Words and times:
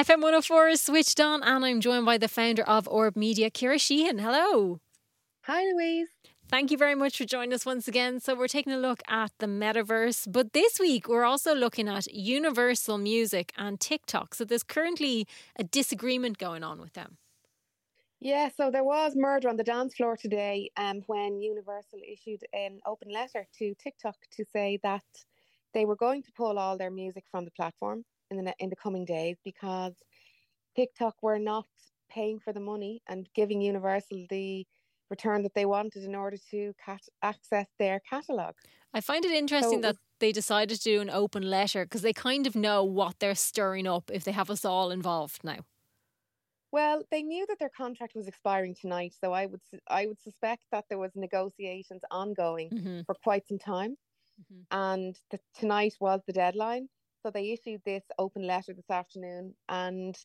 FM 0.00 0.22
104 0.22 0.68
is 0.68 0.80
switched 0.80 1.18
on, 1.18 1.42
and 1.42 1.64
I'm 1.64 1.80
joined 1.80 2.06
by 2.06 2.18
the 2.18 2.28
founder 2.28 2.62
of 2.62 2.86
Orb 2.86 3.16
Media, 3.16 3.50
Ciara 3.50 3.78
Sheahan. 3.78 4.20
Hello. 4.20 4.78
Hi, 5.42 5.64
Louise. 5.72 6.06
Thank 6.48 6.70
you 6.70 6.78
very 6.78 6.94
much 6.94 7.18
for 7.18 7.24
joining 7.24 7.52
us 7.52 7.66
once 7.66 7.88
again. 7.88 8.20
So, 8.20 8.36
we're 8.36 8.46
taking 8.46 8.72
a 8.72 8.78
look 8.78 9.02
at 9.08 9.32
the 9.40 9.46
metaverse, 9.46 10.30
but 10.30 10.52
this 10.52 10.78
week 10.78 11.08
we're 11.08 11.24
also 11.24 11.52
looking 11.52 11.88
at 11.88 12.06
Universal 12.14 12.98
Music 12.98 13.52
and 13.58 13.80
TikTok. 13.80 14.36
So, 14.36 14.44
there's 14.44 14.62
currently 14.62 15.26
a 15.56 15.64
disagreement 15.64 16.38
going 16.38 16.62
on 16.62 16.80
with 16.80 16.92
them. 16.92 17.16
Yeah, 18.20 18.50
so 18.56 18.70
there 18.70 18.84
was 18.84 19.16
murder 19.16 19.48
on 19.48 19.56
the 19.56 19.64
dance 19.64 19.96
floor 19.96 20.16
today 20.16 20.70
um, 20.76 21.02
when 21.08 21.40
Universal 21.40 21.98
issued 22.08 22.44
an 22.52 22.78
open 22.86 23.10
letter 23.10 23.48
to 23.58 23.74
TikTok 23.74 24.14
to 24.36 24.44
say 24.52 24.78
that 24.84 25.02
they 25.74 25.84
were 25.84 25.96
going 25.96 26.22
to 26.22 26.30
pull 26.36 26.56
all 26.56 26.78
their 26.78 26.92
music 26.92 27.24
from 27.32 27.44
the 27.44 27.50
platform 27.50 28.04
in 28.30 28.44
the 28.44 28.54
in 28.58 28.70
the 28.70 28.76
coming 28.76 29.04
days 29.04 29.36
because 29.44 29.94
TikTok 30.76 31.16
were 31.22 31.38
not 31.38 31.66
paying 32.10 32.38
for 32.38 32.52
the 32.52 32.60
money 32.60 33.02
and 33.08 33.28
giving 33.34 33.60
Universal 33.60 34.26
the 34.30 34.66
return 35.10 35.42
that 35.42 35.54
they 35.54 35.66
wanted 35.66 36.04
in 36.04 36.14
order 36.14 36.36
to 36.50 36.72
cat- 36.84 37.08
access 37.22 37.66
their 37.78 38.00
catalog. 38.08 38.54
I 38.92 39.00
find 39.00 39.24
it 39.24 39.32
interesting 39.32 39.82
so 39.82 39.88
that 39.88 39.96
they 40.20 40.32
decided 40.32 40.78
to 40.78 40.82
do 40.82 41.00
an 41.00 41.10
open 41.10 41.42
letter 41.42 41.84
because 41.84 42.02
they 42.02 42.12
kind 42.12 42.46
of 42.46 42.54
know 42.54 42.84
what 42.84 43.18
they're 43.18 43.34
stirring 43.34 43.86
up 43.86 44.10
if 44.12 44.24
they 44.24 44.32
have 44.32 44.50
us 44.50 44.64
all 44.64 44.90
involved 44.90 45.44
now. 45.44 45.58
Well, 46.70 47.02
they 47.10 47.22
knew 47.22 47.46
that 47.46 47.58
their 47.58 47.70
contract 47.74 48.14
was 48.14 48.28
expiring 48.28 48.74
tonight, 48.74 49.14
so 49.18 49.32
I 49.32 49.46
would 49.46 49.60
I 49.88 50.06
would 50.06 50.20
suspect 50.20 50.64
that 50.70 50.84
there 50.88 50.98
was 50.98 51.12
negotiations 51.14 52.02
ongoing 52.10 52.68
mm-hmm. 52.70 53.00
for 53.06 53.14
quite 53.22 53.48
some 53.48 53.58
time, 53.58 53.96
mm-hmm. 54.40 54.62
and 54.70 55.18
the, 55.30 55.40
tonight 55.58 55.94
was 55.98 56.20
the 56.26 56.32
deadline. 56.34 56.88
So 57.22 57.30
they 57.30 57.50
issued 57.50 57.82
this 57.84 58.04
open 58.18 58.42
letter 58.42 58.72
this 58.72 58.90
afternoon, 58.90 59.54
and 59.68 60.16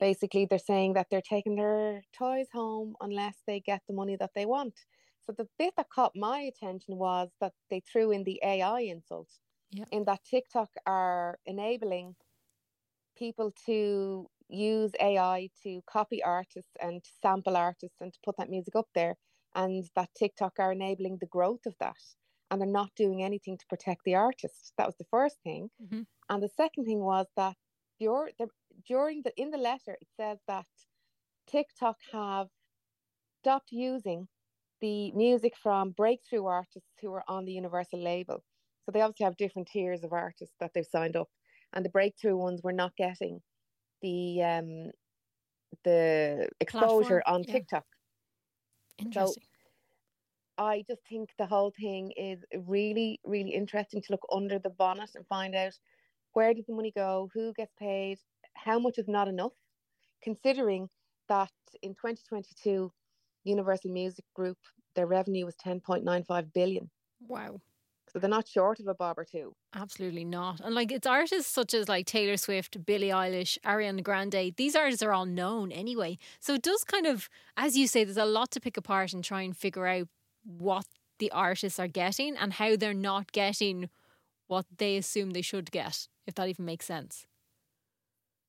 basically 0.00 0.46
they're 0.46 0.58
saying 0.58 0.94
that 0.94 1.06
they're 1.10 1.22
taking 1.22 1.56
their 1.56 2.02
toys 2.16 2.48
home 2.52 2.94
unless 3.00 3.36
they 3.46 3.60
get 3.60 3.82
the 3.86 3.94
money 3.94 4.16
that 4.16 4.30
they 4.34 4.46
want. 4.46 4.74
So 5.22 5.32
the 5.36 5.48
bit 5.58 5.74
that 5.76 5.90
caught 5.90 6.12
my 6.16 6.40
attention 6.40 6.96
was 6.96 7.28
that 7.40 7.52
they 7.70 7.80
threw 7.80 8.10
in 8.10 8.24
the 8.24 8.40
AI 8.42 8.80
insult, 8.80 9.28
yeah. 9.70 9.84
in 9.92 10.04
that 10.06 10.24
TikTok 10.24 10.70
are 10.86 11.38
enabling 11.46 12.16
people 13.16 13.52
to 13.66 14.26
use 14.48 14.90
AI 15.00 15.48
to 15.62 15.80
copy 15.88 16.22
artists 16.22 16.72
and 16.80 17.04
sample 17.22 17.56
artists 17.56 18.00
and 18.00 18.12
to 18.12 18.18
put 18.24 18.36
that 18.38 18.50
music 18.50 18.74
up 18.74 18.88
there, 18.94 19.16
and 19.54 19.84
that 19.94 20.08
TikTok 20.18 20.54
are 20.58 20.72
enabling 20.72 21.18
the 21.20 21.26
growth 21.26 21.66
of 21.66 21.74
that 21.78 21.96
and 22.50 22.60
they're 22.60 22.68
not 22.68 22.90
doing 22.96 23.22
anything 23.22 23.56
to 23.56 23.66
protect 23.68 24.02
the 24.04 24.14
artist. 24.16 24.72
That 24.76 24.86
was 24.86 24.96
the 24.96 25.06
first 25.10 25.36
thing. 25.44 25.70
Mm-hmm. 25.82 26.02
And 26.28 26.42
the 26.42 26.48
second 26.56 26.84
thing 26.84 27.00
was 27.00 27.26
that 27.36 27.56
during 27.98 28.32
the, 28.38 28.48
during 28.88 29.22
the 29.22 29.32
in 29.36 29.50
the 29.50 29.58
letter 29.58 29.96
it 30.00 30.08
says 30.16 30.38
that 30.48 30.66
TikTok 31.50 31.96
have 32.12 32.48
stopped 33.42 33.70
using 33.72 34.28
the 34.80 35.12
music 35.12 35.54
from 35.62 35.90
breakthrough 35.90 36.46
artists 36.46 36.88
who 37.00 37.12
are 37.12 37.24
on 37.28 37.44
the 37.44 37.52
Universal 37.52 38.02
label. 38.02 38.42
So 38.84 38.92
they 38.92 39.02
obviously 39.02 39.24
have 39.24 39.36
different 39.36 39.68
tiers 39.68 40.02
of 40.04 40.12
artists 40.12 40.54
that 40.60 40.70
they've 40.74 40.86
signed 40.86 41.16
up, 41.16 41.28
and 41.74 41.84
the 41.84 41.90
breakthrough 41.90 42.36
ones 42.36 42.62
were 42.62 42.72
not 42.72 42.96
getting 42.96 43.40
the 44.02 44.42
um 44.42 44.90
the 45.84 46.48
exposure 46.60 47.22
Platform. 47.24 47.34
on 47.34 47.44
yeah. 47.46 47.52
TikTok. 47.52 47.84
Interesting. 48.98 49.42
So 49.42 49.49
I 50.60 50.84
just 50.86 51.00
think 51.08 51.30
the 51.38 51.46
whole 51.46 51.70
thing 51.70 52.12
is 52.18 52.44
really, 52.66 53.18
really 53.24 53.52
interesting 53.52 54.02
to 54.02 54.12
look 54.12 54.26
under 54.30 54.58
the 54.58 54.68
bonnet 54.68 55.10
and 55.14 55.26
find 55.26 55.54
out 55.54 55.72
where 56.34 56.52
does 56.52 56.66
the 56.66 56.74
money 56.74 56.92
go, 56.94 57.30
who 57.32 57.54
gets 57.54 57.72
paid, 57.78 58.18
how 58.52 58.78
much 58.78 58.98
is 58.98 59.08
not 59.08 59.26
enough, 59.26 59.54
considering 60.22 60.90
that 61.30 61.50
in 61.80 61.92
2022, 61.92 62.92
Universal 63.44 63.90
Music 63.90 64.24
Group, 64.34 64.58
their 64.94 65.06
revenue 65.06 65.46
was 65.46 65.56
10.95 65.56 66.52
billion. 66.52 66.90
Wow. 67.26 67.62
So 68.12 68.18
they're 68.18 68.28
not 68.28 68.46
short 68.46 68.80
of 68.80 68.86
a 68.86 68.94
bob 68.94 69.18
or 69.18 69.24
two. 69.24 69.54
Absolutely 69.74 70.24
not. 70.24 70.60
And 70.60 70.74
like 70.74 70.92
it's 70.92 71.06
artists 71.06 71.50
such 71.50 71.72
as 71.72 71.88
like 71.88 72.04
Taylor 72.04 72.36
Swift, 72.36 72.84
Billie 72.84 73.08
Eilish, 73.08 73.56
Ariana 73.64 74.02
Grande, 74.02 74.52
these 74.56 74.76
artists 74.76 75.02
are 75.02 75.12
all 75.12 75.26
known 75.26 75.72
anyway. 75.72 76.18
So 76.38 76.52
it 76.54 76.62
does 76.62 76.84
kind 76.84 77.06
of, 77.06 77.30
as 77.56 77.78
you 77.78 77.86
say, 77.86 78.04
there's 78.04 78.16
a 78.18 78.26
lot 78.26 78.50
to 78.50 78.60
pick 78.60 78.76
apart 78.76 79.14
and 79.14 79.24
try 79.24 79.40
and 79.42 79.56
figure 79.56 79.86
out 79.86 80.08
what 80.44 80.86
the 81.18 81.30
artists 81.32 81.78
are 81.78 81.88
getting 81.88 82.36
and 82.36 82.54
how 82.54 82.76
they're 82.76 82.94
not 82.94 83.32
getting 83.32 83.90
what 84.46 84.66
they 84.78 84.96
assume 84.96 85.30
they 85.30 85.42
should 85.42 85.70
get, 85.70 86.08
if 86.26 86.34
that 86.34 86.48
even 86.48 86.64
makes 86.64 86.86
sense. 86.86 87.26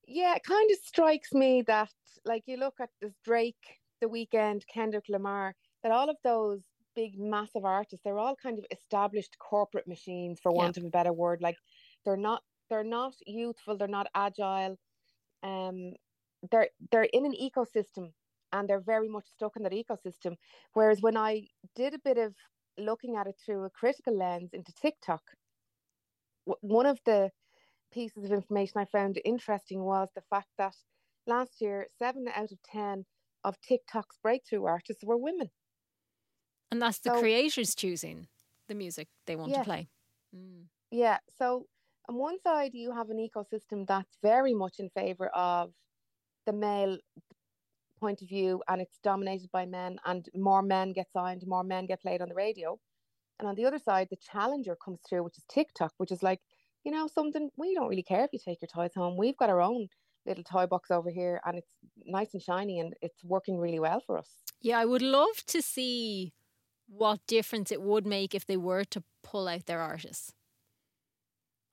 Yeah, 0.07 0.35
it 0.35 0.43
kind 0.43 0.69
of 0.71 0.77
strikes 0.77 1.33
me 1.33 1.61
that, 1.67 1.93
like, 2.25 2.43
you 2.45 2.57
look 2.57 2.79
at 2.79 2.89
this 2.99 3.13
Drake, 3.23 3.79
The 4.01 4.07
Weeknd, 4.07 4.63
Kendrick 4.67 5.05
Lamar, 5.09 5.55
that 5.83 5.91
all 5.91 6.09
of 6.09 6.17
those 6.23 6.61
big, 6.95 7.19
massive 7.19 7.65
artists, 7.65 8.03
they're 8.03 8.19
all 8.19 8.35
kind 8.35 8.57
of 8.57 8.65
established 8.71 9.37
corporate 9.39 9.87
machines, 9.87 10.39
for 10.41 10.51
want 10.51 10.75
yeah. 10.75 10.81
of 10.81 10.87
a 10.87 10.89
better 10.89 11.13
word. 11.13 11.41
Like, 11.41 11.57
they're 12.03 12.17
not, 12.17 12.41
they're 12.69 12.83
not 12.83 13.13
youthful, 13.25 13.77
they're 13.77 13.87
not 13.87 14.07
agile. 14.15 14.77
Um, 15.43 15.93
they're 16.49 16.69
they're 16.91 17.03
in 17.03 17.25
an 17.25 17.33
ecosystem 17.33 18.11
and 18.51 18.67
they're 18.69 18.81
very 18.81 19.09
much 19.09 19.27
stuck 19.27 19.55
in 19.57 19.63
that 19.63 19.71
ecosystem. 19.73 20.35
Whereas 20.73 21.01
when 21.01 21.17
I 21.17 21.47
did 21.75 21.93
a 21.93 21.99
bit 21.99 22.17
of 22.17 22.35
looking 22.77 23.15
at 23.15 23.27
it 23.27 23.35
through 23.43 23.65
a 23.65 23.69
critical 23.69 24.15
lens 24.17 24.53
into 24.53 24.73
TikTok, 24.73 25.23
w- 26.45 26.57
one 26.61 26.85
of 26.85 26.99
the 27.03 27.31
pieces 27.91 28.25
of 28.25 28.31
information 28.31 28.79
I 28.81 28.85
found 28.85 29.21
interesting 29.25 29.83
was 29.83 30.09
the 30.15 30.21
fact 30.29 30.49
that 30.57 30.75
last 31.27 31.61
year, 31.61 31.87
seven 31.97 32.27
out 32.27 32.51
of 32.51 32.61
10 32.63 33.05
of 33.43 33.59
TikTok's 33.61 34.17
breakthrough 34.19 34.65
artists 34.65 35.03
were 35.03 35.17
women. 35.17 35.51
And 36.71 36.81
that's 36.81 36.99
the 36.99 37.09
so, 37.09 37.19
creators 37.19 37.75
choosing 37.75 38.27
the 38.67 38.75
music 38.75 39.09
they 39.25 39.35
want 39.35 39.53
to 39.53 39.59
play. 39.59 39.89
Mm. 40.35 40.67
Yeah. 40.91 41.19
So, 41.29 41.67
on 42.09 42.15
one 42.15 42.39
side, 42.39 42.71
you 42.73 42.91
have 42.91 43.09
an 43.09 43.17
ecosystem 43.17 43.85
that's 43.87 44.17
very 44.21 44.53
much 44.53 44.79
in 44.79 44.89
favor 44.89 45.27
of 45.27 45.73
the 46.45 46.53
male 46.53 46.99
point 48.01 48.21
of 48.21 48.27
view 48.27 48.61
and 48.67 48.81
it's 48.81 48.99
dominated 49.03 49.49
by 49.51 49.65
men 49.65 49.97
and 50.05 50.27
more 50.35 50.61
men 50.61 50.91
get 50.91 51.07
signed 51.13 51.43
more 51.47 51.63
men 51.63 51.85
get 51.85 52.01
played 52.01 52.21
on 52.21 52.29
the 52.29 52.35
radio. 52.35 52.77
And 53.39 53.47
on 53.47 53.55
the 53.55 53.65
other 53.65 53.79
side 53.79 54.07
the 54.09 54.17
challenger 54.31 54.75
comes 54.83 54.99
through 55.07 55.23
which 55.23 55.37
is 55.37 55.45
tiktok 55.55 55.93
which 55.97 56.11
is 56.11 56.21
like 56.21 56.41
you 56.83 56.91
know 56.91 57.07
something 57.07 57.49
we 57.57 57.73
don't 57.75 57.87
really 57.87 58.09
care 58.13 58.25
if 58.25 58.33
you 58.33 58.39
take 58.39 58.61
your 58.61 58.73
toys 58.73 58.95
home. 58.95 59.15
We've 59.17 59.37
got 59.37 59.49
our 59.49 59.61
own 59.61 59.87
little 60.25 60.43
toy 60.43 60.65
box 60.67 60.91
over 60.91 61.09
here 61.09 61.39
and 61.45 61.57
it's 61.57 61.73
nice 62.05 62.33
and 62.33 62.43
shiny 62.43 62.79
and 62.79 62.93
it's 63.01 63.23
working 63.23 63.57
really 63.57 63.79
well 63.79 64.01
for 64.05 64.17
us. 64.17 64.29
Yeah 64.61 64.79
i 64.79 64.85
would 64.85 65.01
love 65.01 65.37
to 65.47 65.61
see 65.61 66.33
what 66.87 67.25
difference 67.25 67.71
it 67.71 67.81
would 67.81 68.05
make 68.05 68.35
if 68.35 68.45
they 68.45 68.57
were 68.57 68.83
to 68.83 69.03
pull 69.23 69.47
out 69.47 69.65
their 69.65 69.79
artists. 69.79 70.33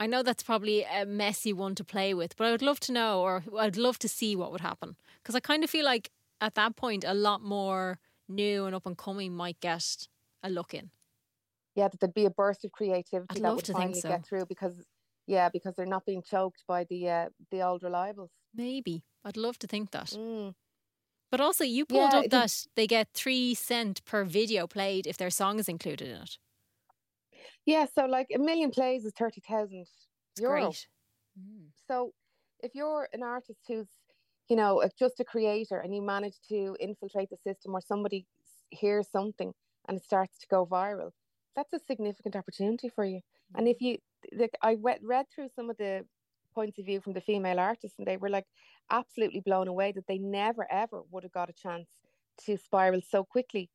I 0.00 0.06
know 0.06 0.22
that's 0.22 0.44
probably 0.44 0.84
a 0.84 1.04
messy 1.04 1.52
one 1.52 1.74
to 1.74 1.84
play 1.84 2.14
with, 2.14 2.36
but 2.36 2.46
I 2.46 2.52
would 2.52 2.62
love 2.62 2.78
to 2.80 2.92
know, 2.92 3.20
or 3.20 3.42
I'd 3.58 3.76
love 3.76 3.98
to 4.00 4.08
see 4.08 4.36
what 4.36 4.52
would 4.52 4.60
happen. 4.60 4.96
Because 5.20 5.34
I 5.34 5.40
kind 5.40 5.64
of 5.64 5.70
feel 5.70 5.84
like 5.84 6.10
at 6.40 6.54
that 6.54 6.76
point, 6.76 7.04
a 7.06 7.14
lot 7.14 7.42
more 7.42 7.98
new 8.28 8.66
and 8.66 8.74
up 8.74 8.86
and 8.86 8.96
coming 8.96 9.34
might 9.34 9.60
get 9.60 9.84
a 10.42 10.50
look 10.50 10.74
in. 10.74 10.90
Yeah, 11.74 11.88
that 11.88 12.00
there'd 12.00 12.14
be 12.14 12.24
a 12.24 12.30
burst 12.30 12.64
of 12.64 12.72
creativity 12.72 13.36
I'd 13.36 13.42
that 13.42 13.54
would 13.54 13.66
finally 13.66 14.00
so. 14.00 14.08
get 14.08 14.26
through 14.26 14.46
because, 14.46 14.84
yeah, 15.26 15.48
because 15.48 15.74
they're 15.76 15.86
not 15.86 16.04
being 16.04 16.22
choked 16.22 16.64
by 16.66 16.84
the 16.84 17.08
uh, 17.08 17.28
the 17.50 17.62
old 17.62 17.82
reliables. 17.82 18.30
Maybe 18.54 19.04
I'd 19.24 19.36
love 19.36 19.58
to 19.60 19.66
think 19.66 19.92
that. 19.92 20.08
Mm. 20.08 20.54
But 21.30 21.40
also, 21.40 21.62
you 21.62 21.84
pulled 21.84 22.12
yeah, 22.12 22.20
up 22.20 22.30
that 22.30 22.66
they 22.74 22.86
get 22.86 23.08
three 23.12 23.54
cent 23.54 24.04
per 24.04 24.24
video 24.24 24.66
played 24.66 25.06
if 25.06 25.16
their 25.18 25.30
song 25.30 25.58
is 25.58 25.68
included 25.68 26.08
in 26.08 26.22
it. 26.22 26.38
Yeah, 27.66 27.86
so 27.94 28.06
like 28.06 28.28
a 28.34 28.38
million 28.38 28.70
plays 28.70 29.04
is 29.04 29.12
thirty 29.12 29.40
thousand 29.40 29.86
euro. 30.40 30.72
Mm. 31.38 31.66
So 31.86 32.12
if 32.60 32.74
you're 32.74 33.08
an 33.12 33.22
artist 33.22 33.60
who's 33.68 33.88
you 34.48 34.56
know, 34.56 34.82
just 34.98 35.20
a 35.20 35.24
creator 35.24 35.78
and 35.78 35.94
you 35.94 36.02
manage 36.02 36.36
to 36.48 36.76
infiltrate 36.80 37.30
the 37.30 37.36
system 37.36 37.74
or 37.74 37.80
somebody 37.80 38.26
hears 38.70 39.08
something 39.10 39.52
and 39.86 39.96
it 39.96 40.04
starts 40.04 40.38
to 40.38 40.46
go 40.48 40.66
viral, 40.66 41.10
that's 41.54 41.72
a 41.72 41.78
significant 41.78 42.36
opportunity 42.36 42.88
for 42.88 43.04
you. 43.04 43.20
And 43.54 43.66
mm-hmm. 43.66 43.70
if 43.70 43.80
you, 43.80 43.98
like, 44.36 44.56
I 44.62 44.76
read 45.02 45.26
through 45.34 45.48
some 45.54 45.70
of 45.70 45.76
the 45.76 46.04
points 46.54 46.78
of 46.78 46.86
view 46.86 47.00
from 47.00 47.12
the 47.12 47.20
female 47.20 47.60
artists 47.60 47.98
and 47.98 48.06
they 48.06 48.16
were 48.16 48.30
like 48.30 48.46
absolutely 48.90 49.40
blown 49.40 49.68
away 49.68 49.92
that 49.92 50.06
they 50.08 50.18
never 50.18 50.66
ever 50.70 51.02
would 51.10 51.22
have 51.22 51.32
got 51.32 51.50
a 51.50 51.52
chance 51.52 51.88
to 52.44 52.56
spiral 52.56 53.00
so 53.00 53.24
quickly 53.24 53.70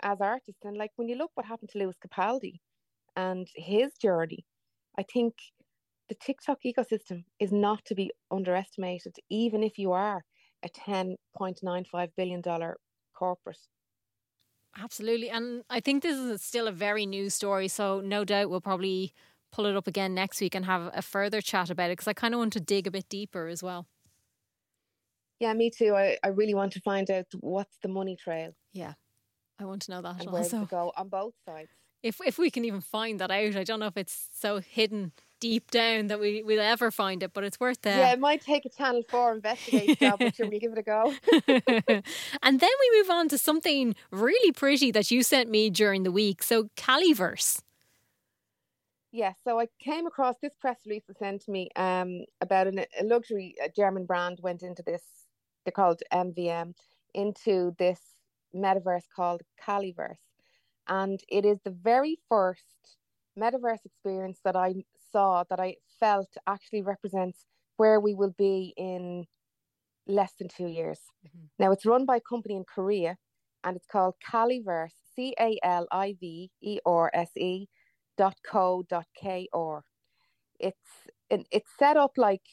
as 0.00 0.20
artists. 0.20 0.64
And 0.64 0.76
like 0.76 0.92
when 0.96 1.08
you 1.08 1.16
look 1.16 1.30
what 1.34 1.46
happened 1.46 1.70
to 1.70 1.78
Lewis 1.78 1.96
Capaldi 2.04 2.60
and 3.16 3.46
his 3.54 3.94
journey, 3.94 4.44
I 4.98 5.02
think 5.02 5.34
the 6.08 6.14
TikTok 6.14 6.58
ecosystem 6.64 7.24
is 7.40 7.52
not 7.52 7.84
to 7.86 7.94
be 7.94 8.10
underestimated, 8.30 9.16
even 9.30 9.62
if 9.62 9.78
you 9.78 9.92
are 9.92 10.24
a 10.62 10.68
$10.95 10.68 12.08
billion 12.16 12.42
corporate. 13.14 13.58
Absolutely. 14.78 15.30
And 15.30 15.62
I 15.70 15.80
think 15.80 16.02
this 16.02 16.18
is 16.18 16.42
still 16.42 16.66
a 16.66 16.72
very 16.72 17.06
new 17.06 17.30
story. 17.30 17.68
So, 17.68 18.00
no 18.00 18.24
doubt 18.24 18.50
we'll 18.50 18.60
probably 18.60 19.12
pull 19.52 19.66
it 19.66 19.76
up 19.76 19.86
again 19.86 20.14
next 20.14 20.40
week 20.40 20.54
and 20.54 20.64
have 20.64 20.90
a 20.92 21.02
further 21.02 21.40
chat 21.40 21.70
about 21.70 21.90
it 21.90 21.92
because 21.92 22.08
I 22.08 22.12
kind 22.12 22.34
of 22.34 22.38
want 22.38 22.52
to 22.54 22.60
dig 22.60 22.86
a 22.86 22.90
bit 22.90 23.08
deeper 23.08 23.46
as 23.46 23.62
well. 23.62 23.86
Yeah, 25.38 25.52
me 25.52 25.70
too. 25.70 25.94
I, 25.94 26.18
I 26.24 26.28
really 26.28 26.54
want 26.54 26.72
to 26.72 26.80
find 26.80 27.08
out 27.10 27.26
what's 27.40 27.76
the 27.82 27.88
money 27.88 28.16
trail. 28.16 28.52
Yeah, 28.72 28.94
I 29.60 29.64
want 29.64 29.82
to 29.82 29.92
know 29.92 30.02
that 30.02 30.20
and 30.20 30.32
where 30.32 30.42
to 30.42 30.66
go 30.68 30.92
on 30.96 31.08
both 31.08 31.34
sides. 31.46 31.70
If 32.02 32.20
if 32.24 32.38
we 32.38 32.50
can 32.50 32.64
even 32.64 32.80
find 32.80 33.20
that 33.20 33.30
out, 33.30 33.56
I 33.56 33.64
don't 33.64 33.80
know 33.80 33.86
if 33.86 33.96
it's 33.96 34.28
so 34.38 34.58
hidden 34.58 35.12
deep 35.44 35.70
down 35.70 36.06
that 36.06 36.18
we 36.18 36.42
will 36.42 36.58
ever 36.58 36.90
find 36.90 37.22
it, 37.22 37.34
but 37.34 37.44
it's 37.44 37.60
worth 37.60 37.82
that. 37.82 37.98
Yeah, 37.98 38.12
it 38.14 38.18
might 38.18 38.40
take 38.40 38.64
a 38.64 38.70
Channel 38.70 39.02
Four 39.10 39.34
investigate 39.34 40.00
job, 40.00 40.18
but 40.18 40.34
we 40.38 40.58
give 40.58 40.72
it 40.72 40.78
a 40.78 40.82
go. 40.82 41.12
and 42.42 42.60
then 42.60 42.70
we 42.80 42.98
move 42.98 43.10
on 43.10 43.28
to 43.28 43.36
something 43.36 43.94
really 44.10 44.52
pretty 44.52 44.90
that 44.92 45.10
you 45.10 45.22
sent 45.22 45.50
me 45.50 45.68
during 45.68 46.02
the 46.02 46.10
week. 46.10 46.42
So 46.42 46.70
Caliverse. 46.78 47.60
Yeah, 49.12 49.32
so 49.44 49.60
I 49.60 49.66
came 49.78 50.06
across 50.06 50.36
this 50.40 50.54
press 50.58 50.78
release 50.86 51.04
was 51.06 51.18
sent 51.18 51.42
to 51.42 51.50
me 51.50 51.68
um, 51.76 52.24
about 52.40 52.66
an, 52.66 52.78
a 52.78 53.04
luxury 53.04 53.54
a 53.62 53.68
German 53.68 54.06
brand 54.06 54.38
went 54.42 54.62
into 54.62 54.82
this. 54.82 55.02
They're 55.66 55.72
called 55.72 56.00
MCM 56.10 56.72
into 57.12 57.76
this 57.78 58.00
metaverse 58.56 59.04
called 59.14 59.42
Caliverse 59.62 60.24
and 60.88 61.20
it 61.28 61.44
is 61.44 61.58
the 61.64 61.70
very 61.70 62.18
first 62.28 62.96
metaverse 63.38 63.84
experience 63.84 64.40
that 64.44 64.56
I 64.56 64.84
saw 65.14 65.44
that 65.50 65.60
I 65.60 65.76
felt 66.00 66.30
actually 66.46 66.82
represents 66.82 67.38
where 67.76 67.98
we 68.00 68.14
will 68.14 68.34
be 68.36 68.74
in 68.76 69.24
less 70.06 70.32
than 70.38 70.48
two 70.48 70.68
years. 70.78 71.00
Mm-hmm. 71.26 71.46
Now, 71.58 71.72
it's 71.72 71.86
run 71.86 72.04
by 72.04 72.16
a 72.16 72.28
company 72.32 72.56
in 72.56 72.64
Korea 72.74 73.16
and 73.64 73.76
it's 73.76 73.86
called 73.86 74.14
Caliverse, 74.32 74.96
C 75.14 75.34
A 75.40 75.58
L 75.62 75.86
I 75.90 76.08
V 76.20 76.50
E 76.62 76.78
R 76.84 77.10
S 77.14 77.30
E 77.36 77.66
dot 78.16 78.36
co 78.50 78.84
dot 78.88 79.06
K 79.20 79.48
R. 79.52 79.82
It's 80.60 80.88
it's 81.30 81.70
set 81.78 81.96
up 81.96 82.12
like 82.16 82.46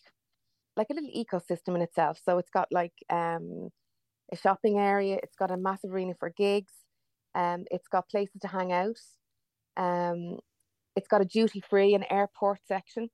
like 0.78 0.88
a 0.90 0.94
little 0.94 1.16
ecosystem 1.24 1.75
in 1.75 1.81
itself. 1.81 2.19
So 2.24 2.38
it's 2.38 2.50
got 2.50 2.68
like 2.72 2.94
um, 3.10 3.69
a 4.31 4.38
shopping 4.38 4.80
area, 4.80 5.18
it's 5.22 5.36
got 5.36 5.52
a 5.52 5.57
massive 5.57 5.94
arena 5.94 6.14
for 6.19 6.30
gigs, 6.30 6.74
um, 7.36 7.66
it's 7.69 7.88
got 7.88 8.10
places 8.10 8.40
to 8.42 8.48
hang 8.48 8.72
out. 8.72 9.00
Um, 9.78 10.40
it's 10.96 11.08
got 11.08 11.22
a 11.22 11.26
duty 11.26 11.62
free 11.62 11.94
and 11.94 12.06
airport 12.10 12.60
section. 12.68 13.10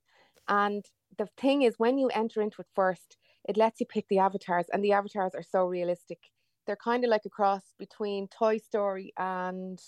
And 0.48 0.84
the 1.16 1.28
thing 1.36 1.62
is, 1.62 1.74
when 1.78 1.98
you 1.98 2.08
enter 2.08 2.40
into 2.42 2.60
it 2.60 2.68
first, 2.74 3.16
it 3.48 3.56
lets 3.56 3.80
you 3.80 3.86
pick 3.86 4.06
the 4.08 4.18
avatars, 4.18 4.66
and 4.72 4.84
the 4.84 4.92
avatars 4.92 5.32
are 5.34 5.42
so 5.42 5.64
realistic. 5.64 6.18
They're 6.66 6.76
kind 6.76 7.04
of 7.04 7.10
like 7.10 7.22
a 7.24 7.30
cross 7.30 7.62
between 7.78 8.28
Toy 8.28 8.58
Story 8.58 9.12
and 9.16 9.78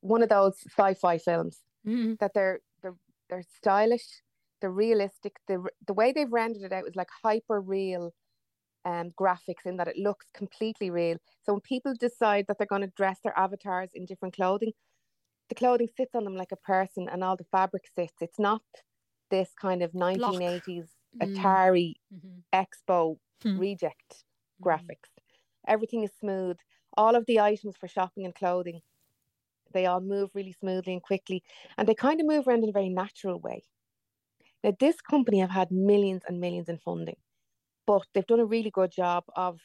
one 0.00 0.22
of 0.22 0.28
those 0.28 0.56
sci-fi 0.66 1.18
films. 1.18 1.60
Mm-hmm. 1.86 2.14
That 2.20 2.32
they're 2.34 2.60
they're 2.82 2.96
they're 3.28 3.44
stylish, 3.56 4.22
they're 4.60 4.70
realistic. 4.70 5.36
The 5.48 5.64
the 5.86 5.94
way 5.94 6.12
they've 6.12 6.30
rendered 6.30 6.62
it 6.62 6.72
out 6.72 6.86
is 6.86 6.96
like 6.96 7.08
hyper 7.22 7.60
real 7.60 8.12
um, 8.84 9.12
graphics 9.18 9.64
in 9.66 9.76
that 9.76 9.88
it 9.88 9.96
looks 9.96 10.26
completely 10.34 10.90
real. 10.90 11.16
So 11.42 11.54
when 11.54 11.60
people 11.60 11.94
decide 11.98 12.46
that 12.48 12.58
they're 12.58 12.66
going 12.66 12.82
to 12.82 12.92
dress 12.96 13.18
their 13.22 13.38
avatars 13.38 13.90
in 13.94 14.04
different 14.04 14.34
clothing, 14.34 14.72
the 15.50 15.54
clothing 15.54 15.88
sits 15.96 16.14
on 16.14 16.24
them 16.24 16.36
like 16.36 16.52
a 16.52 16.56
person 16.56 17.08
and 17.10 17.22
all 17.22 17.36
the 17.36 17.44
fabric 17.52 17.84
sits. 17.94 18.14
It's 18.22 18.38
not 18.38 18.62
this 19.30 19.50
kind 19.60 19.82
of 19.82 19.92
1980s 19.92 20.62
mm. 20.66 20.86
Atari 21.20 21.94
mm-hmm. 22.14 22.38
Expo 22.54 23.18
mm. 23.44 23.60
reject 23.60 24.10
mm. 24.10 24.66
graphics. 24.66 25.10
Everything 25.68 26.02
is 26.02 26.10
smooth. 26.18 26.56
All 26.96 27.14
of 27.14 27.26
the 27.26 27.40
items 27.40 27.76
for 27.76 27.86
shopping 27.86 28.24
and 28.24 28.34
clothing, 28.34 28.80
they 29.74 29.86
all 29.86 30.00
move 30.00 30.30
really 30.34 30.56
smoothly 30.58 30.94
and 30.94 31.02
quickly, 31.02 31.42
and 31.76 31.86
they 31.86 31.94
kind 31.94 32.20
of 32.20 32.26
move 32.26 32.48
around 32.48 32.64
in 32.64 32.70
a 32.70 32.72
very 32.72 32.88
natural 32.88 33.38
way. 33.38 33.62
Now, 34.64 34.72
this 34.80 35.00
company 35.00 35.38
have 35.40 35.50
had 35.50 35.70
millions 35.70 36.22
and 36.26 36.40
millions 36.40 36.68
in 36.68 36.78
funding 36.78 37.16
but 37.90 38.06
they've 38.14 38.26
done 38.26 38.38
a 38.38 38.44
really 38.44 38.70
good 38.70 38.92
job 38.92 39.24
of 39.34 39.58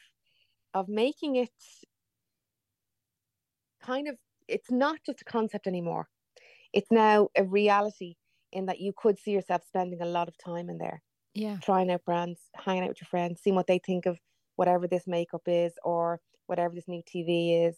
of 0.74 0.88
making 0.88 1.36
it 1.36 1.54
kind 3.80 4.08
of 4.08 4.16
it's 4.48 4.70
not 4.70 4.98
just 5.04 5.22
a 5.22 5.24
concept 5.24 5.66
anymore. 5.66 6.08
It's 6.72 6.90
now 6.90 7.28
a 7.36 7.44
reality 7.44 8.16
in 8.52 8.66
that 8.66 8.80
you 8.80 8.92
could 8.96 9.18
see 9.18 9.32
yourself 9.32 9.62
spending 9.66 10.00
a 10.00 10.06
lot 10.06 10.28
of 10.28 10.36
time 10.38 10.68
in 10.70 10.78
there. 10.78 11.02
Yeah. 11.34 11.58
Trying 11.62 11.90
out 11.90 12.04
brands 12.04 12.40
hanging 12.54 12.84
out 12.84 12.90
with 12.90 13.00
your 13.00 13.08
friends 13.08 13.40
seeing 13.42 13.56
what 13.56 13.66
they 13.66 13.78
think 13.78 14.06
of 14.06 14.18
whatever 14.56 14.86
this 14.86 15.06
makeup 15.06 15.42
is 15.46 15.74
or 15.84 16.20
whatever 16.46 16.74
this 16.74 16.88
new 16.88 17.02
tv 17.02 17.68
is. 17.68 17.76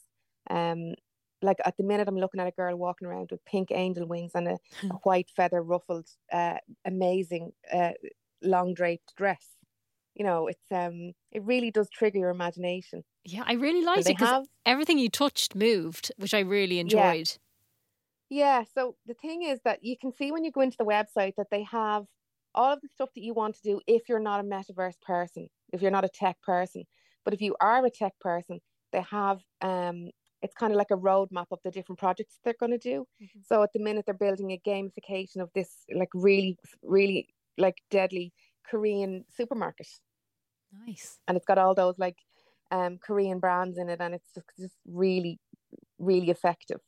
Um 0.51 0.95
like 1.41 1.59
at 1.65 1.77
the 1.77 1.85
minute 1.85 2.09
i'm 2.09 2.19
looking 2.19 2.41
at 2.41 2.49
a 2.49 2.53
girl 2.53 2.75
walking 2.77 3.07
around 3.07 3.29
with 3.31 3.45
pink 3.45 3.71
angel 3.71 4.07
wings 4.07 4.33
and 4.35 4.49
a, 4.49 4.59
a 4.91 4.95
white 5.05 5.31
feather 5.37 5.63
ruffled 5.63 6.09
uh 6.33 6.57
amazing 6.85 7.53
uh 7.73 7.93
long 8.43 8.75
draped 8.75 9.15
dress 9.17 9.57
you 10.19 10.25
know, 10.25 10.49
it's 10.49 10.73
um, 10.73 11.13
it 11.33 11.43
really 11.45 11.71
does 11.71 11.89
trigger 11.89 12.19
your 12.19 12.31
imagination. 12.31 13.05
Yeah, 13.25 13.45
I 13.47 13.53
really 13.55 13.85
liked 13.85 14.05
so 14.05 14.11
it 14.11 14.19
because 14.19 14.47
everything 14.67 14.99
you 14.99 15.09
touched 15.09 15.55
moved, 15.55 16.11
which 16.19 16.35
I 16.35 16.41
really 16.41 16.81
enjoyed. 16.81 17.31
Yeah. 18.29 18.59
yeah. 18.59 18.65
So 18.75 18.97
the 19.07 19.15
thing 19.15 19.45
is 19.45 19.61
that 19.65 19.79
you 19.83 19.97
can 19.97 20.13
see 20.13 20.33
when 20.33 20.45
you 20.45 20.51
go 20.51 20.61
into 20.61 20.77
the 20.77 20.85
website 20.85 21.35
that 21.37 21.47
they 21.51 21.63
have 21.63 22.05
all 22.55 22.73
of 22.73 22.81
the 22.81 22.89
stuff 22.89 23.11
that 23.15 23.23
you 23.23 23.33
want 23.33 23.55
to 23.55 23.63
do 23.63 23.81
if 23.87 24.09
you're 24.09 24.19
not 24.19 24.41
a 24.41 24.43
metaverse 24.43 25.01
person, 25.01 25.47
if 25.73 25.81
you're 25.81 25.93
not 25.93 26.05
a 26.05 26.09
tech 26.09 26.37
person. 26.43 26.83
But 27.25 27.33
if 27.33 27.41
you 27.41 27.55
are 27.61 27.85
a 27.85 27.91
tech 27.91 28.15
person, 28.21 28.59
they 28.93 29.05
have 29.11 29.39
um, 29.61 30.09
it's 30.43 30.55
kind 30.55 30.73
of 30.73 30.79
like 30.79 30.91
a 30.91 30.97
roadmap 30.97 31.47
of 31.53 31.61
the 31.65 31.71
different 31.71 31.99
projects 32.01 32.39
they're 32.45 32.55
going 32.59 32.73
to 32.73 32.79
do. 32.79 33.07
Mm-hmm. 33.23 33.41
So 33.47 33.63
at 33.63 33.73
the 33.73 33.81
minute 33.81 34.05
they're 34.07 34.15
building 34.15 34.51
a 34.51 34.61
gamification 34.69 35.41
of 35.41 35.51
this 35.55 35.85
like 35.95 36.11
really, 36.13 36.57
really 36.83 37.29
like 37.57 37.77
deadly 37.91 38.33
Korean 38.69 39.25
supermarket. 39.37 39.89
Nice. 40.87 41.19
And 41.27 41.37
it's 41.37 41.47
got 41.47 41.59
all 41.59 41.75
those 41.75 41.99
like 41.99 42.17
um, 42.71 42.99
Korean 42.99 43.39
brands 43.39 43.79
in 43.79 43.89
it, 43.89 44.01
and 44.01 44.15
it's 44.15 44.33
just, 44.35 44.47
just 44.59 44.75
really, 44.87 45.39
really 45.99 46.31
effective. 46.31 46.81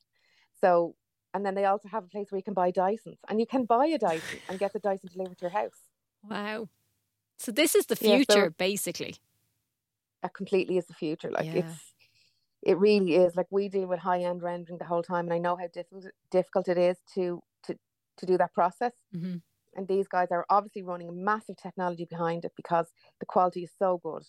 So, 0.60 0.94
and 1.32 1.44
then 1.44 1.54
they 1.54 1.64
also 1.64 1.88
have 1.88 2.04
a 2.04 2.08
place 2.08 2.26
where 2.30 2.38
you 2.38 2.42
can 2.42 2.54
buy 2.54 2.70
Dysons, 2.70 3.18
and 3.28 3.40
you 3.40 3.46
can 3.46 3.64
buy 3.64 3.86
a 3.86 3.98
Dyson 3.98 4.40
and 4.48 4.58
get 4.58 4.72
the 4.72 4.78
Dyson 4.78 5.10
delivered 5.12 5.38
to 5.38 5.44
your 5.44 5.50
house. 5.50 5.80
Wow. 6.28 6.68
So 7.38 7.52
this 7.52 7.74
is 7.74 7.86
the 7.86 7.96
future, 7.96 8.24
yeah, 8.28 8.44
so 8.44 8.50
basically. 8.58 9.16
That 10.22 10.34
completely 10.34 10.76
is 10.76 10.86
the 10.86 10.94
future. 10.94 11.30
Like 11.30 11.46
yeah. 11.46 11.64
it's, 11.64 11.94
it 12.62 12.76
really 12.76 13.14
is. 13.14 13.36
Like 13.36 13.46
we 13.50 13.70
deal 13.70 13.86
with 13.86 14.00
high 14.00 14.20
end 14.20 14.42
rendering 14.42 14.78
the 14.78 14.84
whole 14.84 15.02
time, 15.02 15.24
and 15.24 15.32
I 15.32 15.38
know 15.38 15.56
how 15.56 15.68
difficult 15.72 16.06
difficult 16.30 16.68
it 16.68 16.76
is 16.76 16.98
to 17.14 17.42
to 17.64 17.76
to 18.18 18.26
do 18.26 18.36
that 18.36 18.52
process. 18.52 18.92
Mm-hmm 19.16 19.38
and 19.74 19.88
these 19.88 20.08
guys 20.08 20.28
are 20.30 20.44
obviously 20.50 20.82
running 20.82 21.24
massive 21.24 21.56
technology 21.56 22.04
behind 22.04 22.44
it 22.44 22.52
because 22.56 22.92
the 23.20 23.26
quality 23.26 23.62
is 23.62 23.70
so 23.78 24.00
good 24.02 24.24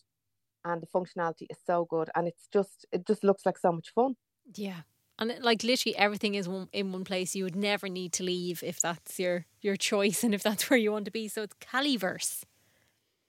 and 0.63 0.81
the 0.81 0.87
functionality 0.87 1.47
is 1.49 1.57
so 1.65 1.85
good 1.89 2.09
and 2.15 2.27
it's 2.27 2.47
just 2.53 2.85
it 2.91 3.07
just 3.07 3.23
looks 3.23 3.43
like 3.45 3.57
so 3.57 3.71
much 3.71 3.91
fun. 3.93 4.15
Yeah. 4.55 4.81
And 5.19 5.31
uh, 5.31 5.35
like 5.41 5.63
literally 5.63 5.97
everything 5.97 6.35
is 6.35 6.47
one, 6.47 6.69
in 6.71 6.91
one 6.91 7.03
place. 7.03 7.33
You 7.35 7.45
would 7.45 7.55
never 7.55 7.89
need 7.89 8.13
to 8.13 8.23
leave 8.23 8.61
if 8.63 8.79
that's 8.79 9.19
your 9.19 9.45
your 9.61 9.75
choice 9.75 10.23
and 10.23 10.33
if 10.33 10.43
that's 10.43 10.69
where 10.69 10.79
you 10.79 10.91
want 10.91 11.05
to 11.05 11.11
be. 11.11 11.27
So 11.27 11.43
it's 11.43 11.55
caliverse. 11.55 12.43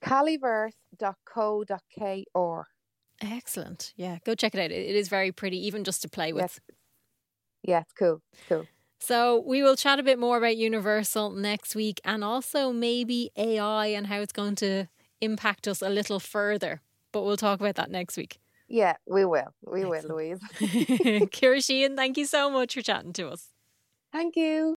Caliverse.co.kr 0.05 2.63
excellent. 3.21 3.93
Yeah 3.97 4.19
go 4.25 4.35
check 4.35 4.55
it 4.55 4.61
out. 4.61 4.73
It 4.73 4.97
is 4.97 5.09
very 5.09 5.33
pretty 5.33 5.67
even 5.67 5.85
just 5.85 6.03
to 6.03 6.09
play 6.09 6.33
with. 6.33 6.43
Yes. 6.43 6.61
yeah 7.63 7.81
it's 7.81 7.93
cool 7.93 8.21
it's 8.33 8.43
cool 8.49 8.67
so 9.03 9.43
we 9.45 9.63
will 9.63 9.77
chat 9.77 9.99
a 9.99 10.03
bit 10.03 10.19
more 10.19 10.39
about 10.39 10.57
Universal 10.57 11.31
next 11.33 11.75
week 11.75 12.01
and 12.05 12.23
also 12.23 12.73
maybe 12.73 13.31
AI 13.37 13.87
and 13.87 14.07
how 14.07 14.21
it's 14.21 14.33
going 14.33 14.55
to 14.57 14.87
impact 15.21 15.67
us 15.67 15.83
a 15.83 15.89
little 15.89 16.21
further. 16.21 16.81
But 17.13 17.25
we'll 17.25 17.37
talk 17.37 17.61
about 17.61 17.75
that 17.75 17.91
next 17.91 18.17
week. 18.17 18.39
Yeah, 18.69 18.95
we 19.07 19.25
will. 19.25 19.53
We 19.67 19.85
Excellent. 19.85 20.09
will, 20.09 20.17
Louise. 20.17 20.41
Ciara 21.33 21.59
Sheahan, 21.59 21.97
thank 21.97 22.17
you 22.17 22.27
so 22.27 22.49
much 22.49 22.75
for 22.75 22.83
chatting 22.83 23.13
to 23.15 23.29
us. 23.29 23.49
Thank 24.13 24.37
you. 24.37 24.71